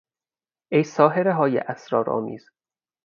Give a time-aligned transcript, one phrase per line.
[0.71, 2.49] ای ساحرههای اسرارآمیز!